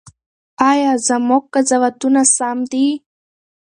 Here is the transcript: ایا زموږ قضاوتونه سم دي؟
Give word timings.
ایا 0.71 0.91
زموږ 1.07 1.43
قضاوتونه 1.53 2.21
سم 2.35 2.57
دي؟ 2.71 2.87